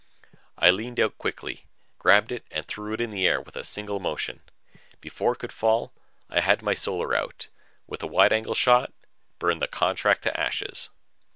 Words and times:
I 0.57 0.71
leaned 0.71 0.99
out 0.99 1.19
quickly, 1.19 1.65
grabbed 1.99 2.31
it 2.31 2.43
and 2.49 2.65
threw 2.65 2.91
it 2.93 2.99
into 3.01 3.13
the 3.13 3.27
air 3.27 3.39
with 3.39 3.55
a 3.55 3.63
single 3.63 3.99
motion. 3.99 4.41
Before 4.99 5.33
it 5.33 5.37
could 5.37 5.51
fall, 5.51 5.93
I 6.27 6.39
had 6.39 6.63
my 6.63 6.73
Solar 6.73 7.13
out 7.15 7.49
and, 7.51 7.59
with 7.85 8.01
a 8.01 8.07
wide 8.07 8.33
angle 8.33 8.55
shot, 8.55 8.91
burned 9.37 9.61
the 9.61 9.67
contract 9.67 10.23
to 10.23 10.35
ashes. 10.35 10.89